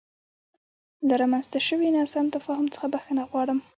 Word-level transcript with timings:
له 1.07 1.13
رامنځته 1.21 1.59
شوې 1.67 1.89
ناسم 1.97 2.25
تفاهم 2.35 2.67
څخه 2.73 2.87
بخښنه 2.93 3.23
غواړم. 3.29 3.59